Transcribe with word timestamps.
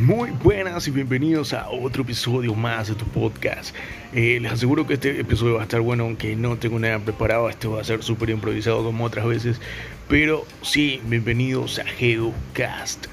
Muy 0.00 0.30
buenas 0.42 0.88
y 0.88 0.90
bienvenidos 0.90 1.52
a 1.52 1.68
otro 1.68 2.02
episodio 2.02 2.54
más 2.54 2.88
de 2.88 2.94
tu 2.94 3.04
podcast. 3.06 3.74
Eh, 4.14 4.38
les 4.40 4.52
aseguro 4.52 4.86
que 4.86 4.94
este 4.94 5.20
episodio 5.20 5.54
va 5.54 5.60
a 5.60 5.64
estar 5.64 5.80
bueno, 5.80 6.04
aunque 6.04 6.34
no 6.34 6.56
tengo 6.56 6.78
nada 6.78 6.98
preparado. 6.98 7.50
Esto 7.50 7.72
va 7.72 7.82
a 7.82 7.84
ser 7.84 8.02
súper 8.02 8.30
improvisado 8.30 8.82
como 8.82 9.04
otras 9.04 9.26
veces. 9.26 9.60
Pero 10.08 10.46
sí, 10.62 11.02
bienvenidos 11.04 11.78
a 11.78 11.84
GeoCast. 11.84 13.06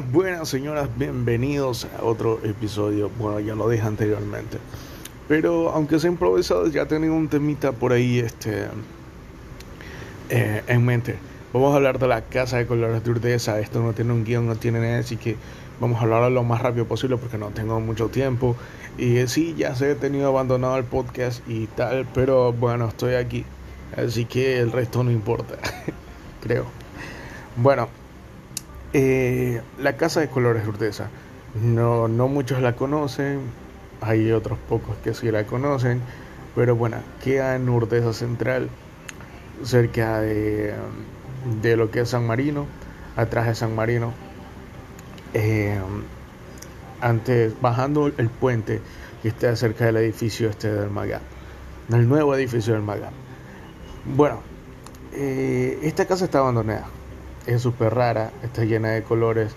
Buenas, 0.00 0.50
señoras, 0.50 0.90
bienvenidos 0.98 1.86
a 1.98 2.04
otro 2.04 2.38
episodio. 2.44 3.10
Bueno, 3.18 3.40
ya 3.40 3.54
lo 3.54 3.66
dije 3.66 3.82
anteriormente. 3.82 4.58
Pero 5.26 5.70
aunque 5.70 5.98
sea 5.98 6.10
improvisado, 6.10 6.66
ya 6.66 6.84
tenía 6.84 7.10
un 7.10 7.28
temita 7.28 7.72
por 7.72 7.94
ahí 7.94 8.18
este, 8.18 8.66
eh, 10.28 10.62
en 10.66 10.84
mente. 10.84 11.16
Vamos 11.54 11.72
a 11.72 11.76
hablar 11.76 11.98
de 11.98 12.08
la 12.08 12.20
casa 12.20 12.58
de 12.58 12.66
colores 12.66 13.02
de 13.04 13.10
Urdesa. 13.10 13.58
Esto 13.58 13.82
no 13.82 13.94
tiene 13.94 14.12
un 14.12 14.24
guion, 14.24 14.46
no 14.46 14.56
tiene 14.56 14.80
nada, 14.80 14.98
así 14.98 15.16
que 15.16 15.36
vamos 15.80 15.98
a 15.98 16.02
hablar 16.02 16.30
lo 16.30 16.42
más 16.42 16.60
rápido 16.60 16.84
posible 16.84 17.16
porque 17.16 17.38
no 17.38 17.48
tengo 17.48 17.80
mucho 17.80 18.08
tiempo. 18.08 18.54
Y 18.98 19.16
eh, 19.16 19.28
sí, 19.28 19.54
ya 19.56 19.74
sé, 19.74 19.92
he 19.92 19.94
tenido 19.94 20.28
abandonado 20.28 20.76
el 20.76 20.84
podcast 20.84 21.40
y 21.48 21.68
tal, 21.68 22.06
pero 22.12 22.52
bueno, 22.52 22.88
estoy 22.88 23.14
aquí. 23.14 23.46
Así 23.96 24.26
que 24.26 24.58
el 24.58 24.72
resto 24.72 25.02
no 25.02 25.10
importa, 25.10 25.54
creo. 26.42 26.66
Bueno, 27.56 27.88
eh, 28.98 29.60
la 29.78 29.98
casa 29.98 30.20
de 30.20 30.28
colores 30.28 30.66
Urdesa. 30.66 31.10
No, 31.62 32.08
no 32.08 32.28
muchos 32.28 32.62
la 32.62 32.76
conocen, 32.76 33.40
hay 34.00 34.32
otros 34.32 34.58
pocos 34.70 34.96
que 35.04 35.12
sí 35.12 35.30
la 35.30 35.44
conocen, 35.44 36.00
pero 36.54 36.76
bueno, 36.76 36.96
queda 37.22 37.56
en 37.56 37.68
Urdesa 37.68 38.14
Central, 38.14 38.70
cerca 39.62 40.20
de, 40.20 40.74
de 41.60 41.76
lo 41.76 41.90
que 41.90 42.00
es 42.00 42.08
San 42.08 42.26
Marino, 42.26 42.64
atrás 43.16 43.46
de 43.46 43.54
San 43.54 43.74
Marino. 43.74 44.14
Eh, 45.34 45.78
antes, 47.02 47.52
bajando 47.60 48.06
el 48.06 48.30
puente 48.30 48.80
que 49.20 49.28
está 49.28 49.54
cerca 49.56 49.84
del 49.84 49.98
edificio 49.98 50.48
este 50.48 50.72
del 50.72 50.88
Magá, 50.88 51.20
del 51.88 52.08
nuevo 52.08 52.34
edificio 52.34 52.72
del 52.72 52.82
Magá. 52.82 53.10
Bueno, 54.06 54.40
eh, 55.12 55.80
esta 55.82 56.06
casa 56.06 56.24
está 56.24 56.38
abandonada, 56.38 56.86
es 57.46 57.62
súper 57.62 57.94
rara, 57.94 58.30
está 58.42 58.64
llena 58.64 58.90
de 58.90 59.02
colores 59.02 59.54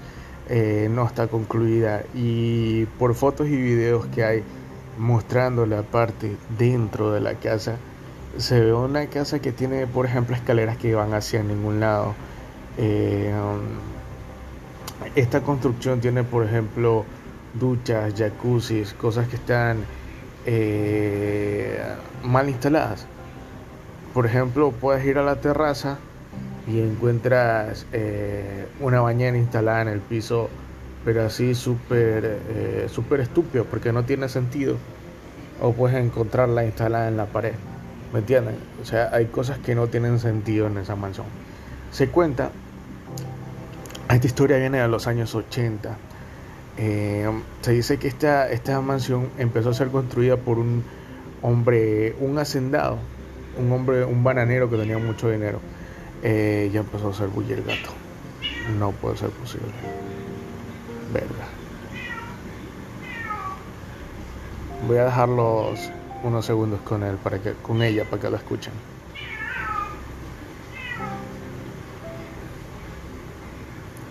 eh, 0.50 0.88
no 0.90 1.06
está 1.06 1.28
concluida. 1.28 2.04
Y 2.16 2.86
por 2.98 3.14
fotos 3.14 3.48
y 3.48 3.56
videos 3.56 4.08
que 4.08 4.24
hay 4.24 4.44
mostrando 4.98 5.66
la 5.66 5.84
parte 5.84 6.36
dentro 6.58 7.12
de 7.12 7.22
la 7.22 7.36
casa 7.36 7.78
se 8.38 8.60
ve 8.60 8.74
una 8.74 9.08
casa 9.08 9.40
que 9.40 9.52
tiene 9.52 9.88
por 9.88 10.06
ejemplo 10.06 10.36
escaleras 10.36 10.78
que 10.78 10.96
van 10.96 11.14
hacia 11.14 11.44
ningún 11.44 11.80
lado. 11.80 12.16
Eh, 12.78 13.34
um, 13.34 13.60
esta 15.16 15.42
construcción 15.42 16.02
tiene 16.02 16.24
por 16.24 16.46
ejemplo 16.46 17.06
duchas, 17.54 18.14
jacuzzis, 18.18 18.94
cosas 18.94 19.28
que 19.28 19.36
están 19.36 19.84
eh, 20.46 21.80
mal 22.24 22.50
instaladas. 22.50 23.06
Por 24.14 24.26
ejemplo 24.26 24.72
puedes 24.72 25.06
ir 25.06 25.20
a 25.20 25.24
la 25.24 25.36
terraza 25.42 26.00
y 26.70 26.82
encuentras 26.82 27.86
eh, 27.92 28.68
una 28.80 29.02
bañera 29.02 29.36
instalada 29.38 29.82
en 29.82 29.88
el 29.88 30.02
piso, 30.02 30.50
pero 31.04 31.26
así 31.26 31.56
súper 31.56 32.40
eh, 32.50 32.88
super 32.90 33.20
estúpido, 33.22 33.66
porque 33.66 33.92
no 33.92 34.04
tiene 34.04 34.30
sentido. 34.30 34.76
O 35.62 35.74
puedes 35.74 35.98
encontrarla 35.98 36.64
instalada 36.64 37.08
en 37.08 37.18
la 37.18 37.26
pared. 37.26 37.54
¿Me 38.14 38.20
entienden? 38.20 38.56
O 38.82 38.86
sea, 38.86 39.10
hay 39.12 39.26
cosas 39.26 39.58
que 39.58 39.76
no 39.76 39.88
tienen 39.88 40.20
sentido 40.20 40.68
en 40.68 40.78
esa 40.78 40.96
mansión. 40.96 41.26
Se 41.92 42.08
cuenta, 42.10 42.52
esta 44.10 44.28
historia 44.28 44.58
viene 44.58 44.80
de 44.80 44.88
los 44.88 45.08
años 45.08 45.34
80. 45.36 45.98
Eh, 46.78 47.30
se 47.62 47.72
dice 47.72 47.98
que 47.98 48.08
esta, 48.08 48.50
esta 48.50 48.80
mansión 48.80 49.30
empezó 49.38 49.72
a 49.72 49.74
ser 49.74 49.90
construida 49.90 50.38
por 50.38 50.60
un 50.60 50.84
hombre, 51.42 52.16
un 52.20 52.38
hacendado, 52.38 53.00
un 53.60 53.72
hombre, 53.72 54.06
un 54.06 54.24
bananero 54.24 54.70
que 54.70 54.78
tenía 54.78 54.98
mucho 54.98 55.30
dinero 55.30 55.60
eh, 56.22 56.70
ya 56.74 56.82
empezó 56.82 57.08
a 57.08 57.12
hacer 57.12 57.28
bulla 57.28 57.56
el 57.56 57.64
gato. 57.64 57.92
No 58.78 58.92
puede 58.92 59.18
ser 59.18 59.30
posible. 59.30 59.68
Verga. 61.14 61.48
Voy 64.88 64.98
a 64.98 65.06
dejarlos 65.06 65.92
unos 66.24 66.46
segundos 66.46 66.80
con 66.82 67.04
él 67.04 67.16
para 67.18 67.40
que, 67.40 67.54
con 67.54 67.82
ella 67.82 68.04
para 68.06 68.22
que 68.22 68.30
lo 68.30 68.38
escuchen. 68.38 68.74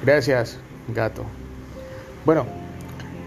Gracias, 0.05 0.59
gato. 0.89 1.25
Bueno, 2.25 2.47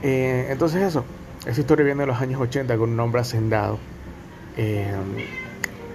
eh, 0.01 0.47
entonces 0.49 0.81
eso. 0.81 1.05
Esa 1.45 1.59
historia 1.59 1.85
viene 1.85 2.01
de 2.01 2.07
los 2.07 2.21
años 2.21 2.39
80 2.39 2.77
con 2.77 2.91
un 2.91 2.99
hombre 2.99 3.21
hacendado, 3.21 3.79
eh, 4.57 4.93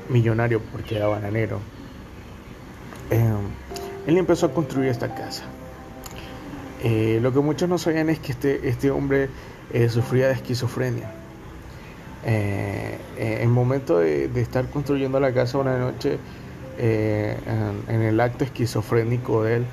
millonario 0.08 0.60
porque 0.72 0.96
era 0.96 1.06
bananero 1.06 1.60
Em, 3.10 3.36
él 4.06 4.18
empezó 4.18 4.46
a 4.46 4.52
construir 4.52 4.88
esta 4.88 5.14
casa. 5.14 5.44
Eh, 6.82 7.18
lo 7.22 7.32
que 7.32 7.40
muchos 7.40 7.68
no 7.68 7.78
sabían 7.78 8.10
es 8.10 8.18
que 8.18 8.32
este, 8.32 8.68
este 8.68 8.90
hombre 8.90 9.28
eh, 9.72 9.88
sufría 9.88 10.28
de 10.28 10.34
esquizofrenia. 10.34 11.10
Eh, 12.24 12.98
en 13.16 13.42
el 13.42 13.48
momento 13.48 13.98
de, 13.98 14.30
estar 14.40 14.68
construyendo 14.68 15.20
la 15.20 15.32
casa 15.32 15.58
una 15.58 15.78
noche, 15.78 16.18
en, 16.78 18.02
el 18.02 18.20
acto 18.20 18.44
esquizofrénico 18.44 19.42
de 19.42 19.56
él, 19.56 19.66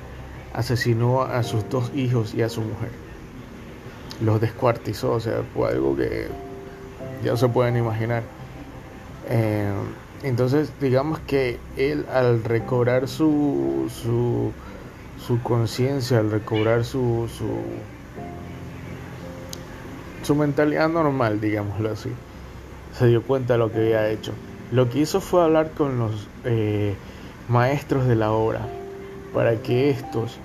asesinó 0.54 1.22
a 1.22 1.42
sus 1.42 1.68
dos 1.68 1.92
hijos 1.94 2.34
y 2.34 2.42
a 2.42 2.48
su 2.48 2.62
mujer. 2.62 2.90
Los 4.22 4.40
descuartizó, 4.40 5.12
o 5.12 5.20
sea, 5.20 5.42
fue 5.52 5.70
algo 5.70 5.96
que 5.96 6.28
ya 7.22 7.36
se 7.36 7.48
pueden 7.48 7.76
imaginar. 7.76 8.22
Em, 9.28 10.03
entonces, 10.24 10.72
digamos 10.80 11.18
que 11.20 11.58
él 11.76 12.06
al 12.10 12.42
recobrar 12.44 13.08
su, 13.08 13.90
su, 14.02 14.52
conciencia, 15.42 16.18
al 16.18 16.30
recobrar 16.30 16.86
su, 16.86 17.28
su, 20.22 20.34
mentalidad 20.34 20.88
normal, 20.88 21.42
digámoslo 21.42 21.90
así, 21.90 22.08
se 22.98 23.06
dio 23.08 23.22
cuenta 23.22 23.52
de 23.52 23.58
lo 23.58 23.70
que 23.70 23.80
había 23.80 24.08
hecho. 24.08 24.32
Lo 24.72 24.88
que 24.88 25.00
hizo 25.00 25.20
fue 25.20 25.42
hablar 25.42 25.72
con 25.72 25.98
los 25.98 26.26
eh, 26.46 26.94
maestros 27.50 28.06
de 28.06 28.16
la 28.16 28.32
obra 28.32 28.66
para 29.34 29.56
que 29.56 29.90
estos 29.90 30.38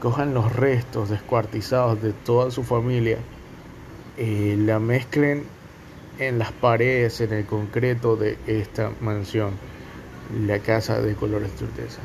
cojan 0.00 0.32
los 0.32 0.54
restos 0.54 1.10
descuartizados 1.10 2.00
de 2.00 2.12
toda 2.12 2.52
su 2.52 2.62
familia, 2.62 3.18
eh, 4.16 4.54
la 4.60 4.78
mezclen 4.78 5.42
en 6.18 6.38
las 6.38 6.52
paredes, 6.52 7.20
en 7.20 7.32
el 7.32 7.44
concreto 7.44 8.16
de 8.16 8.38
esta 8.46 8.90
mansión, 9.00 9.52
la 10.46 10.58
casa 10.58 11.00
de 11.00 11.14
colores 11.14 11.52
turquesa. 11.52 12.00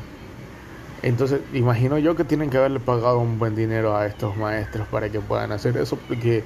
Entonces, 1.02 1.40
imagino 1.54 1.98
yo 1.98 2.14
que 2.14 2.24
tienen 2.24 2.50
que 2.50 2.58
haberle 2.58 2.80
pagado 2.80 3.18
un 3.18 3.38
buen 3.38 3.54
dinero 3.54 3.96
a 3.96 4.06
estos 4.06 4.36
maestros 4.36 4.86
para 4.88 5.08
que 5.08 5.20
puedan 5.20 5.50
hacer 5.52 5.76
eso, 5.78 5.96
porque, 5.96 6.44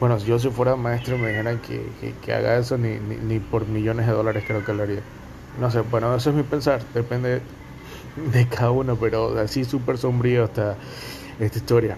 bueno, 0.00 0.18
si 0.18 0.26
yo 0.26 0.38
si 0.38 0.50
fuera 0.50 0.74
maestro 0.74 1.18
me 1.18 1.28
dijeran 1.28 1.60
que, 1.60 2.12
que, 2.20 2.32
haga 2.32 2.58
eso, 2.58 2.76
ni, 2.78 2.98
ni, 2.98 3.38
por 3.38 3.66
millones 3.68 4.06
de 4.06 4.12
dólares 4.12 4.44
creo 4.46 4.64
que 4.64 4.72
lo 4.72 4.82
haría. 4.82 5.02
No 5.60 5.70
sé, 5.70 5.82
bueno, 5.82 6.14
eso 6.16 6.30
es 6.30 6.36
mi 6.36 6.42
pensar, 6.42 6.82
depende 6.94 7.42
de 8.32 8.48
cada 8.48 8.72
uno, 8.72 8.96
pero 8.96 9.38
así 9.38 9.64
súper 9.64 9.98
sombrío 9.98 10.44
está 10.44 10.76
esta 11.38 11.58
historia. 11.58 11.96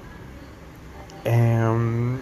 Em, 1.24 2.18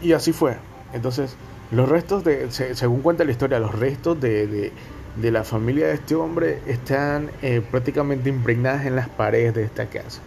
y 0.00 0.12
así 0.12 0.32
fue. 0.32 0.56
Entonces, 0.92 1.36
los 1.72 1.88
restos 1.88 2.22
de, 2.22 2.50
según 2.50 3.00
cuenta 3.00 3.24
la 3.24 3.30
historia, 3.30 3.58
los 3.58 3.74
restos 3.74 4.20
de, 4.20 4.72
de, 5.16 5.30
la 5.30 5.42
familia 5.42 5.86
de 5.86 5.94
este 5.94 6.14
hombre 6.14 6.58
están 6.66 7.30
eh, 7.40 7.62
prácticamente 7.70 8.28
impregnadas 8.28 8.84
en 8.84 8.94
las 8.94 9.08
paredes 9.08 9.54
de 9.54 9.64
esta 9.64 9.86
casa. 9.86 10.20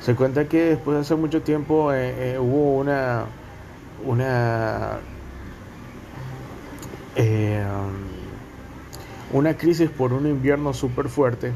Se 0.00 0.14
cuenta 0.14 0.46
que 0.46 0.70
después 0.70 0.94
de 0.96 1.02
hace 1.02 1.14
mucho 1.14 1.42
tiempo 1.42 1.92
eh, 1.92 2.32
eh, 2.34 2.38
hubo 2.38 2.78
una 2.78 3.26
una 4.06 4.98
una 9.32 9.54
crisis 9.58 9.90
por 9.90 10.14
un 10.14 10.26
invierno 10.26 10.72
súper 10.72 11.08
fuerte 11.08 11.52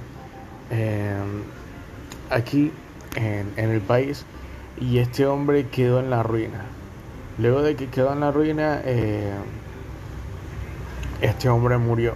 aquí 2.29 2.71
en, 3.17 3.51
en 3.57 3.71
el 3.71 3.81
país 3.81 4.27
y 4.79 4.99
este 4.99 5.25
hombre 5.25 5.69
quedó 5.69 6.01
en 6.01 6.11
la 6.11 6.23
ruina 6.23 6.74
Luego 7.39 7.63
de 7.63 7.77
que 7.77 7.89
quedó 7.89 8.13
en 8.13 8.21
la 8.21 8.31
ruina, 8.31 8.81
eh, 8.85 9.33
este 11.21 11.49
hombre 11.49 11.79
murió 11.79 12.15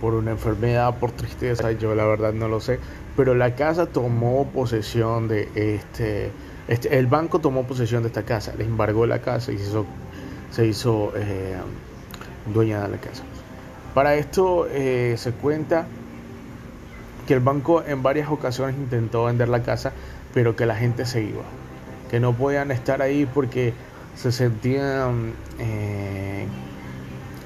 por 0.00 0.14
una 0.14 0.32
enfermedad, 0.32 0.98
por 0.98 1.12
tristeza, 1.12 1.72
yo 1.72 1.94
la 1.94 2.04
verdad 2.04 2.32
no 2.32 2.48
lo 2.48 2.60
sé, 2.60 2.78
pero 3.16 3.34
la 3.34 3.54
casa 3.54 3.86
tomó 3.86 4.46
posesión 4.52 5.28
de 5.28 5.48
este 5.54 6.30
Este, 6.68 6.96
el 6.96 7.06
banco 7.08 7.40
tomó 7.40 7.64
posesión 7.64 8.02
de 8.02 8.08
esta 8.08 8.22
casa, 8.22 8.54
le 8.56 8.64
embargó 8.64 9.04
la 9.04 9.18
casa 9.20 9.52
y 9.52 9.58
se 10.50 10.66
hizo, 10.66 11.12
eh, 11.16 11.56
dueña 12.52 12.82
de 12.82 12.88
la 12.88 12.98
casa. 12.98 13.24
Para 13.94 14.14
esto 14.14 14.68
eh, 14.70 15.16
se 15.18 15.32
cuenta 15.32 15.86
que 17.26 17.34
el 17.34 17.40
banco 17.40 17.82
en 17.84 18.02
varias 18.02 18.30
ocasiones 18.30 18.76
intentó 18.76 19.24
vender 19.24 19.48
la 19.48 19.62
casa, 19.62 19.92
pero 20.32 20.54
que 20.54 20.64
la 20.66 20.76
gente 20.76 21.04
se 21.04 21.22
iba, 21.22 21.42
que 22.10 22.20
no 22.20 22.32
podían 22.32 22.70
estar 22.70 23.02
ahí 23.02 23.26
porque 23.26 23.74
se 24.16 24.32
sentían 24.32 25.34
eh, 25.58 26.46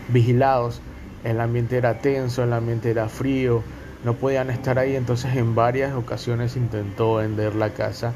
vigilados, 0.09 0.81
el 1.25 1.41
ambiente 1.41 1.77
era 1.77 1.99
tenso, 1.99 2.43
el 2.43 2.53
ambiente 2.53 2.91
era 2.91 3.09
frío, 3.09 3.63
no 4.05 4.15
podían 4.15 4.51
estar 4.51 4.79
ahí, 4.79 4.95
entonces 4.95 5.35
en 5.37 5.55
varias 5.55 5.95
ocasiones 5.95 6.57
intentó 6.57 7.17
vender 7.17 7.55
la 7.55 7.71
casa 7.71 8.13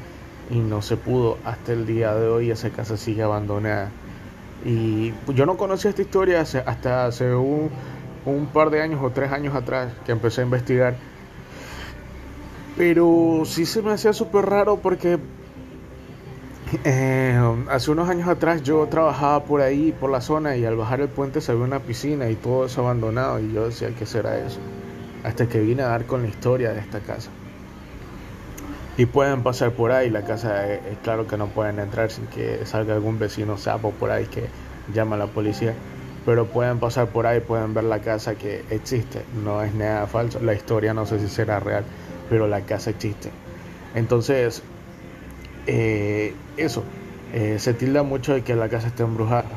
y 0.49 0.59
no 0.59 0.81
se 0.81 0.97
pudo 0.97 1.37
hasta 1.43 1.73
el 1.73 1.85
día 1.85 2.13
de 2.15 2.27
hoy, 2.27 2.51
esa 2.51 2.69
casa 2.69 2.97
sigue 2.97 3.23
abandonada. 3.23 3.89
Y 4.63 5.13
yo 5.33 5.45
no 5.45 5.57
conocía 5.57 5.89
esta 5.89 6.01
historia 6.01 6.41
hasta 6.41 7.05
hace 7.05 7.33
un, 7.33 7.69
un 8.25 8.45
par 8.47 8.69
de 8.69 8.81
años 8.81 9.01
o 9.03 9.09
tres 9.09 9.31
años 9.31 9.55
atrás 9.55 9.91
que 10.05 10.11
empecé 10.11 10.41
a 10.41 10.43
investigar. 10.43 10.95
Pero 12.77 13.43
sí 13.45 13.65
se 13.65 13.81
me 13.81 13.91
hacía 13.91 14.13
súper 14.13 14.45
raro 14.45 14.77
porque 14.77 15.19
eh, 16.83 17.39
hace 17.69 17.91
unos 17.91 18.09
años 18.09 18.27
atrás 18.27 18.63
yo 18.63 18.85
trabajaba 18.87 19.43
por 19.43 19.61
ahí, 19.61 19.91
por 19.97 20.09
la 20.09 20.21
zona, 20.21 20.55
y 20.55 20.65
al 20.65 20.75
bajar 20.75 21.01
el 21.01 21.09
puente 21.09 21.41
se 21.41 21.53
ve 21.53 21.61
una 21.61 21.79
piscina 21.79 22.29
y 22.29 22.35
todo 22.35 22.65
eso 22.65 22.81
abandonado. 22.81 23.39
Y 23.39 23.51
yo 23.53 23.65
decía, 23.65 23.89
¿qué 23.97 24.05
será 24.05 24.37
eso? 24.37 24.59
Hasta 25.23 25.47
que 25.47 25.59
vine 25.59 25.83
a 25.83 25.87
dar 25.87 26.05
con 26.05 26.21
la 26.23 26.29
historia 26.29 26.71
de 26.71 26.79
esta 26.79 26.99
casa. 26.99 27.29
Y 28.97 29.05
pueden 29.05 29.41
pasar 29.41 29.71
por 29.71 29.91
ahí, 29.91 30.09
la 30.09 30.23
casa 30.23 30.71
es, 30.71 30.79
claro 31.03 31.25
que 31.25 31.37
no 31.37 31.47
pueden 31.47 31.79
entrar 31.79 32.11
sin 32.11 32.27
que 32.27 32.65
salga 32.65 32.93
algún 32.93 33.19
vecino 33.19 33.57
sapo 33.57 33.91
por 33.91 34.11
ahí 34.11 34.25
que 34.25 34.45
llama 34.93 35.15
a 35.15 35.19
la 35.19 35.27
policía. 35.27 35.73
Pero 36.25 36.45
pueden 36.45 36.79
pasar 36.79 37.07
por 37.07 37.25
ahí, 37.25 37.39
pueden 37.39 37.73
ver 37.73 37.85
la 37.85 37.99
casa 37.99 38.35
que 38.35 38.63
existe. 38.69 39.23
No 39.43 39.63
es 39.63 39.73
nada 39.73 40.05
falso. 40.07 40.39
La 40.39 40.53
historia 40.53 40.93
no 40.93 41.05
sé 41.05 41.19
si 41.19 41.27
será 41.27 41.59
real, 41.59 41.83
pero 42.29 42.47
la 42.47 42.61
casa 42.61 42.91
existe. 42.91 43.31
Entonces, 43.95 44.61
eh, 45.67 46.33
eso, 46.57 46.83
eh, 47.33 47.57
se 47.59 47.73
tilda 47.73 48.03
mucho 48.03 48.33
de 48.33 48.43
que 48.43 48.55
la 48.55 48.69
casa 48.69 48.87
esté 48.87 49.03
embrujada. 49.03 49.49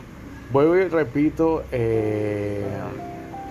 Vuelvo 0.53 0.77
y 0.77 0.89
repito 0.89 1.65
eh, 1.73 2.65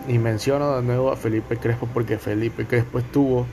y 0.08 0.18
menciono 0.18 0.76
de 0.78 0.84
nuevo 0.84 1.12
a 1.12 1.16
Felipe 1.16 1.58
Crespo 1.58 1.88
porque 1.94 2.18
Felipe 2.18 2.66
Crespo 2.66 3.00
estuvo 3.00 3.46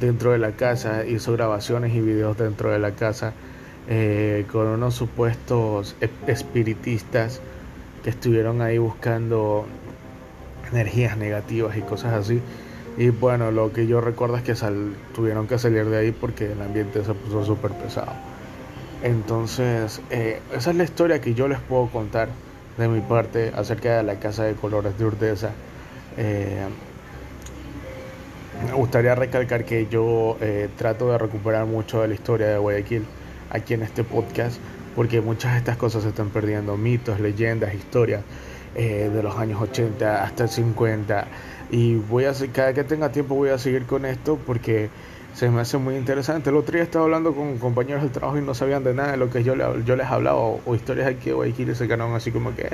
dentro 0.00 0.32
de 0.32 0.38
la 0.38 0.52
casa, 0.52 1.04
hizo 1.04 1.32
grabaciones 1.32 1.94
y 1.94 2.00
videos 2.00 2.36
dentro 2.36 2.70
de 2.70 2.78
la 2.78 2.92
casa 2.92 3.32
con 4.50 4.66
unos 4.66 4.94
supuestos 4.94 5.94
espiritistas 6.26 7.40
que 8.02 8.10
estuvieron 8.10 8.60
ahí 8.60 8.78
buscando 8.78 9.64
energías 10.72 11.16
negativas 11.16 11.76
y 11.76 11.82
cosas 11.82 12.14
así. 12.14 12.40
Y 12.98 13.10
bueno, 13.10 13.50
lo 13.50 13.72
que 13.72 13.86
yo 13.86 14.00
recuerdo 14.00 14.36
es 14.36 14.42
que 14.42 14.54
tuvieron 15.14 15.46
que 15.46 15.58
salir 15.58 15.84
de 15.86 15.98
ahí 15.98 16.12
porque 16.12 16.52
el 16.52 16.62
ambiente 16.62 17.04
se 17.04 17.14
puso 17.14 17.44
súper 17.44 17.72
pesado. 17.72 18.12
Entonces, 19.02 20.00
eh, 20.10 20.40
esa 20.54 20.70
es 20.70 20.76
la 20.76 20.84
historia 20.84 21.20
que 21.20 21.34
yo 21.34 21.48
les 21.48 21.58
puedo 21.60 21.88
contar 21.88 22.28
de 22.78 22.88
mi 22.88 23.00
parte 23.00 23.52
acerca 23.54 23.98
de 23.98 24.02
la 24.02 24.16
Casa 24.16 24.44
de 24.44 24.54
Colores 24.54 24.98
de 24.98 25.04
Urdesa. 25.04 25.50
Eh, 26.16 26.66
me 28.64 28.72
gustaría 28.72 29.14
recalcar 29.14 29.64
que 29.64 29.86
yo 29.86 30.38
eh, 30.40 30.68
trato 30.76 31.10
de 31.10 31.18
recuperar 31.18 31.66
mucho 31.66 32.00
de 32.00 32.08
la 32.08 32.14
historia 32.14 32.48
de 32.48 32.58
Guayaquil 32.58 33.04
aquí 33.50 33.74
en 33.74 33.82
este 33.82 34.02
podcast, 34.02 34.58
porque 34.94 35.20
muchas 35.20 35.52
de 35.52 35.58
estas 35.58 35.76
cosas 35.76 36.02
se 36.02 36.08
están 36.08 36.30
perdiendo, 36.30 36.76
mitos, 36.76 37.20
leyendas, 37.20 37.74
historias 37.74 38.22
de 38.74 39.22
los 39.22 39.34
años 39.38 39.58
80 39.62 40.22
hasta 40.22 40.42
el 40.44 40.50
50. 40.50 41.26
Y 41.70 41.94
voy 41.94 42.26
a, 42.26 42.34
cada 42.52 42.74
que 42.74 42.84
tenga 42.84 43.10
tiempo 43.10 43.34
voy 43.34 43.48
a 43.48 43.56
seguir 43.56 43.86
con 43.86 44.04
esto 44.04 44.38
porque 44.46 44.90
se 45.36 45.50
me 45.50 45.60
hace 45.60 45.76
muy 45.76 45.96
interesante. 45.96 46.48
El 46.48 46.56
otro 46.56 46.72
día 46.72 46.82
estaba 46.82 47.04
hablando 47.04 47.34
con 47.34 47.58
compañeros 47.58 48.02
del 48.02 48.10
trabajo 48.10 48.38
y 48.38 48.40
no 48.40 48.54
sabían 48.54 48.82
de 48.84 48.94
nada 48.94 49.10
de 49.12 49.16
lo 49.18 49.28
que 49.28 49.44
yo, 49.44 49.54
les 49.54 50.06
hablaba 50.06 50.38
o, 50.38 50.74
historias 50.74 51.08
aquí 51.08 51.26
de 51.26 51.34
Guayaquil 51.34 51.68
y 51.70 51.74
se 51.74 51.84
quedaron 51.86 52.14
así 52.14 52.32
como 52.32 52.54
que... 52.56 52.70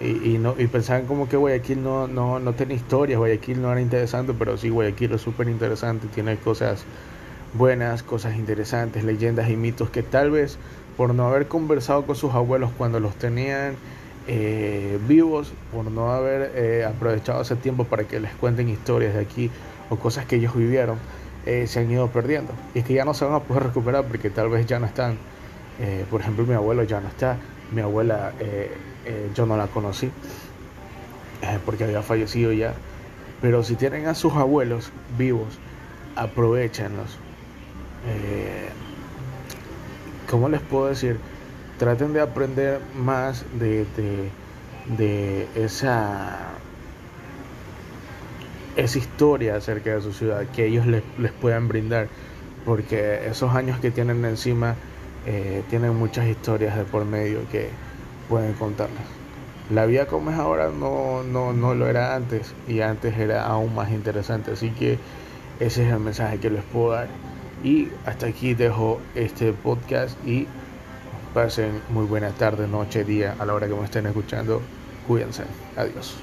Y, 0.00 0.38
no, 0.38 0.54
pensaban 0.54 1.06
como 1.06 1.28
que 1.28 1.36
Guayaquil 1.36 1.82
no, 1.82 2.06
no, 2.06 2.38
no 2.38 2.52
tenía 2.54 2.76
historias, 2.76 3.18
Guayaquil 3.18 3.60
no 3.60 3.72
era 3.72 3.80
interesante, 3.80 4.34
pero 4.38 4.56
sí, 4.56 4.70
Guayaquil 4.70 5.12
es 5.12 5.20
súper 5.20 5.48
interesante, 5.48 6.06
tiene 6.08 6.36
cosas 6.36 6.84
buenas, 7.54 8.02
cosas 8.02 8.36
interesantes, 8.36 9.04
leyendas 9.04 9.48
y 9.50 9.56
mitos 9.56 9.88
que 9.90 10.02
tal 10.02 10.30
vez 10.30 10.58
por 10.96 11.14
no 11.14 11.26
haber 11.28 11.46
conversado 11.46 12.06
con 12.06 12.16
sus 12.16 12.34
abuelos 12.34 12.70
cuando 12.76 13.00
los 13.00 13.14
tenían 13.16 13.74
eh, 14.28 14.98
vivos, 15.08 15.52
por 15.72 15.90
no 15.90 16.12
haber 16.12 16.52
eh, 16.54 16.84
aprovechado 16.84 17.42
ese 17.42 17.56
tiempo 17.56 17.84
para 17.84 18.04
que 18.04 18.20
les 18.20 18.34
cuenten 18.34 18.68
historias 18.68 19.14
de 19.14 19.20
aquí 19.20 19.50
o 19.88 19.96
cosas 19.96 20.26
que 20.26 20.36
ellos 20.36 20.54
vivieron, 20.54 20.98
eh, 21.46 21.66
se 21.68 21.80
han 21.80 21.90
ido 21.90 22.08
perdiendo. 22.08 22.52
Y 22.74 22.82
que 22.82 22.94
ya 22.94 23.04
no 23.04 23.14
se 23.14 23.24
van 23.24 23.34
a 23.34 23.40
poder 23.40 23.64
recuperar 23.64 24.04
porque 24.04 24.30
tal 24.30 24.48
vez 24.48 24.66
ya 24.66 24.78
no 24.78 24.86
están. 24.86 25.16
Eh, 25.80 26.04
por 26.10 26.20
ejemplo, 26.20 26.44
mi 26.44 26.54
abuelo 26.54 26.82
ya 26.82 27.00
no 27.00 27.08
está. 27.08 27.38
Mi 27.72 27.80
abuela 27.80 28.32
eh, 28.40 28.70
yo 29.34 29.46
no 29.46 29.56
la 29.56 29.66
conocí 29.68 30.10
porque 31.64 31.84
había 31.84 32.02
fallecido 32.02 32.52
ya. 32.52 32.74
Pero 33.40 33.62
si 33.62 33.76
tienen 33.76 34.06
a 34.06 34.14
sus 34.14 34.34
abuelos 34.34 34.90
vivos, 35.16 35.58
aprovechenlos. 36.16 37.18
¿Cómo 40.28 40.48
les 40.48 40.60
puedo 40.60 40.86
decir? 40.86 41.18
Traten 41.78 42.12
de 42.12 42.20
aprender 42.20 42.80
más 42.96 43.44
de, 43.58 43.84
de, 43.96 44.30
de 44.96 45.46
esa 45.54 46.56
esa 48.76 48.98
historia 48.98 49.56
acerca 49.56 49.94
de 49.94 50.02
su 50.02 50.12
ciudad 50.12 50.46
que 50.54 50.66
ellos 50.66 50.86
les, 50.86 51.02
les 51.18 51.32
puedan 51.32 51.68
brindar, 51.68 52.08
porque 52.64 53.26
esos 53.26 53.54
años 53.54 53.80
que 53.80 53.90
tienen 53.90 54.24
encima 54.24 54.74
eh, 55.26 55.62
tienen 55.68 55.96
muchas 55.96 56.26
historias 56.26 56.76
de 56.76 56.84
por 56.84 57.04
medio 57.04 57.40
que 57.50 57.70
pueden 58.28 58.52
contarles. 58.54 59.02
La 59.70 59.86
vida 59.86 60.06
como 60.06 60.30
es 60.30 60.36
ahora 60.36 60.68
no, 60.68 61.24
no, 61.24 61.52
no 61.52 61.74
lo 61.74 61.88
era 61.88 62.14
antes 62.14 62.54
y 62.68 62.80
antes 62.80 63.18
era 63.18 63.44
aún 63.44 63.74
más 63.74 63.90
interesante, 63.90 64.52
así 64.52 64.70
que 64.70 64.98
ese 65.58 65.86
es 65.86 65.92
el 65.92 65.98
mensaje 65.98 66.38
que 66.38 66.50
les 66.50 66.62
puedo 66.62 66.92
dar. 66.92 67.08
Y 67.64 67.88
hasta 68.04 68.26
aquí 68.26 68.54
dejo 68.54 69.00
este 69.14 69.52
podcast 69.52 70.16
y 70.24 70.46
pasen 71.34 71.80
muy 71.88 72.04
buena 72.04 72.30
tarde, 72.30 72.68
noche, 72.68 73.02
día, 73.02 73.34
a 73.38 73.46
la 73.46 73.54
hora 73.54 73.66
que 73.66 73.74
me 73.74 73.84
estén 73.84 74.06
escuchando. 74.06 74.60
Cuídense. 75.08 75.44
Adiós. 75.76 76.16